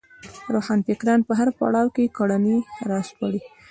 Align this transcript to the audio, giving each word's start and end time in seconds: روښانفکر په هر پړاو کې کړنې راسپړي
روښانفکر 0.53 1.07
په 1.27 1.33
هر 1.39 1.49
پړاو 1.57 1.93
کې 1.95 2.13
کړنې 2.17 2.57
راسپړي 2.91 3.39